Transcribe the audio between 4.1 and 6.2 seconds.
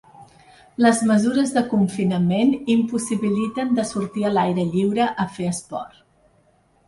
a l’aire lliure a fer esport.